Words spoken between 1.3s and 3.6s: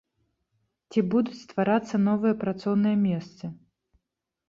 стварацца новыя працоўныя месцы?